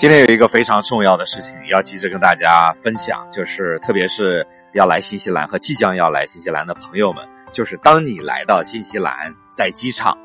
[0.00, 7.22] 今天有一个非常重要的事情要急着跟大家分享，就是特别是要来新西兰和即将要来新西兰的朋友们，
[7.52, 9.12] 就是当你来到新西兰，
[9.52, 10.16] 在机场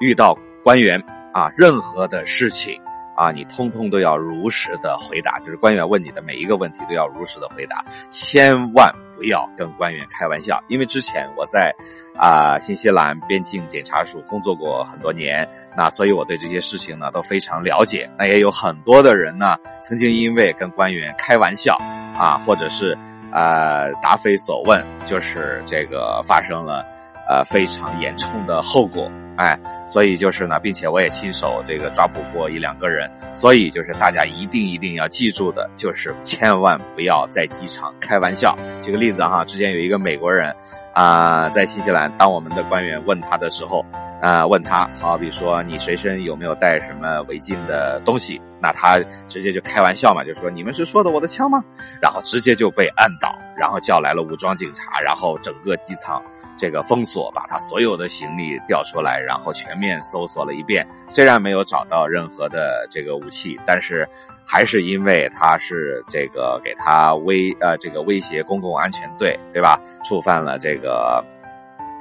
[0.00, 1.02] 遇到官员
[1.32, 2.78] 啊，任何的事情
[3.16, 11.72] 啊，你通通都要如实的回答，就是官员问你的每一个问题都要如实的回答，千万不要跟官员开玩笑，因为之前我在。
[12.14, 18.08] 啊，新西兰边境检查署工作过很多年，那所以我对这些事情呢都非常了解。
[18.18, 21.74] 那也有很多的人呢，曾经因为跟官员开玩笑
[22.14, 22.96] 啊，或者是
[23.32, 26.84] 呃答非所问，就是这个发生了
[27.28, 29.10] 呃非常严重的后果。
[29.36, 33.10] 哎，所以就是呢，并且我也亲手这个抓捕过一两个人。
[33.34, 38.56] 所以就是大家一定一定要记住的，就是千万不要在机场开玩笑。
[38.82, 40.54] 举个例子哈，之前有一个美国人。
[40.94, 43.82] 啊，在新西兰，当我们的官员问他的时候，
[44.20, 51.64] 啊，问他，好比说你随身有没有带什么违禁的东西，那他直接就开玩笑嘛，就说你们是说的我的枪吗？
[51.98, 56.22] 然后直接就被按倒，然后叫来了武装警察，然后整个机舱
[56.56, 64.08] 这个封锁，把他所有的行李调出来，然后全面搜索了一遍，虽然没有找到任何的这个武器，但是。
[64.44, 69.80] 还是因为他是这个给他威呃这个威胁公共安全罪，对吧？
[70.04, 71.24] 触犯了这个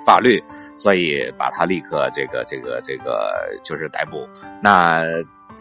[0.03, 0.43] 法律，
[0.75, 3.31] 所以把他立刻这个这个这个
[3.63, 4.27] 就是逮捕。
[4.59, 5.03] 那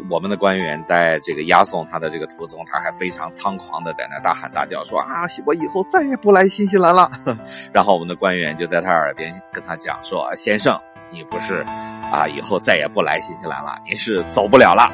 [0.08, 7.10] 我们的官员在这个押送他的这个途中，他还非常猖狂的在那大喊大叫说啊，我以后再也不来新西兰了。
[7.72, 11.64] 然后我们的官员就在他耳边跟他讲说，先生，你不是
[12.12, 14.90] 啊，以后再也不来新西兰了，你是走不了了。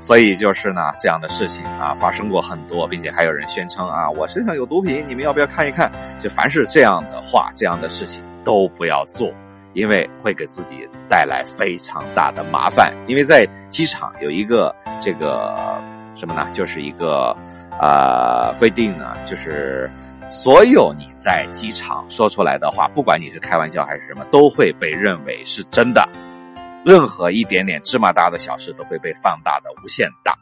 [0.00, 5.90] 所以就是呢，这样的事情啊发生过很多，并且还有人宣称啊，我身上有毒品，你们要不要看一看？
[6.18, 9.30] 就凡是这样的话，这样的事情都不要做，
[9.76, 12.92] 因为会给自己带来非常大的麻烦。
[13.06, 15.54] 因为在机场有一个这个
[16.16, 16.48] 什么呢？
[16.52, 17.36] 就是一个
[17.80, 19.88] 呃规定呢，就是
[20.30, 26.08] 所有你在机场说出来的话，不管你是开玩笑还是什么，都会被认为是真的。
[26.84, 30.32] 任何一点点芝麻大的小事都会被放大的无限大，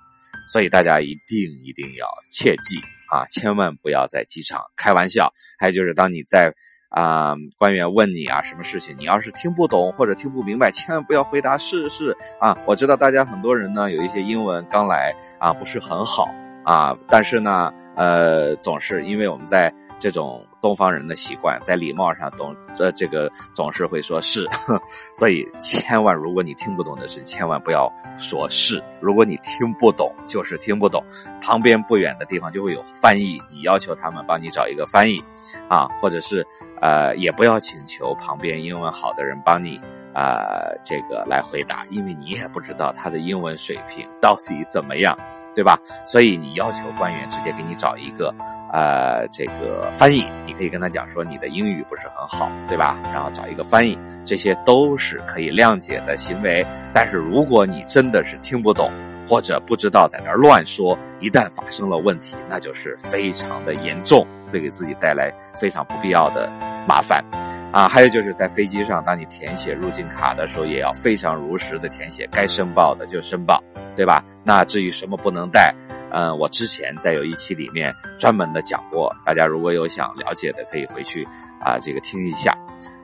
[0.47, 2.77] 所以大家一定一定要切记
[3.11, 5.33] 啊，千万不要在机场开玩笑。
[5.59, 6.55] 还有就是，当你在
[6.95, 12.57] 啊官员问你啊什么事情，你要是听不懂或者听不明白，千万不要回答是是啊。
[12.65, 16.29] 我知道大家很多人呢有一些英文刚来啊不是很好
[16.65, 19.73] 啊，但是呢呃总是因为我们在。
[20.05, 24.47] 这种东方人的习惯，在礼貌上总这这个总是会说是，
[25.17, 28.85] 所以千万如果你听不懂的事，千万不要说是。
[29.01, 31.03] 如果你听不懂，就是听不懂。
[31.41, 35.25] 旁边不远的地方就会有翻译，你要求他们帮你找一个翻译，
[35.71, 36.47] 啊，或者是
[36.83, 39.81] 呃，也不要请求旁边英文好的人帮你
[40.13, 40.53] 啊，
[40.85, 45.17] 这个来回答，因为你也不知道他的英文水平到底怎么样，
[45.55, 45.79] 对吧？
[46.07, 48.35] 所以你要求官员直接给你找一个。
[48.75, 52.99] 呃，这个翻译，你可以跟他讲说你的英语不是很好，对吧？
[53.13, 56.67] 然后找一个翻译，这些都是可以谅解的行为。
[56.93, 58.91] 但是如果你真的是听不懂，
[59.29, 66.51] 或者不知道在那乱说，一旦发生了问题，那就是非常的严重，会给自己带来非常不必要的
[66.85, 67.25] 麻烦。
[67.73, 73.63] 啊，还有就是在飞机上，当你填写入境卡的时候，也要非常如实的填写，该申报的就申报，
[73.95, 74.21] 对吧？
[74.43, 75.73] 那至于什么不能带？
[76.15, 81.27] 嗯，我之前在有一期里面专门的讲过，大家如果有想了解的，可以回去
[81.61, 82.57] 啊这个听一下。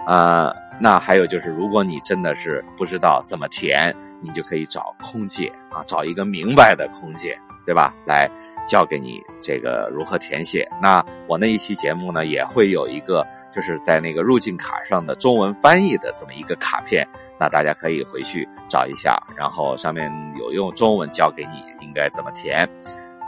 [0.07, 7.93] 啊，那还有就是，如果你真的是不知道怎么填，你就可以找空姐啊，找一个明白的空姐，对吧？
[8.07, 8.31] 来
[8.65, 10.67] 教给你这个如何填写。
[10.81, 17.05] 那我那一期节目呢，也会有一个就是在那个入境卡上的中文翻译的这么一个卡片。
[17.39, 22.69] 那大家可以回去找一下，然后上面有用中文教给你应该怎么填，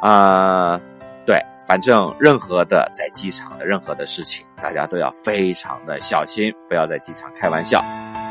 [0.02, 0.80] 啊，
[1.24, 7.80] 对，反正任何的在机场的任何的事情，大家都要非常的小心，不要在机场开玩笑，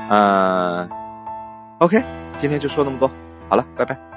[0.09, 0.89] 嗯
[1.79, 2.03] ，OK，
[2.37, 3.09] 今天就说那么多，
[3.47, 4.10] 好了，拜拜。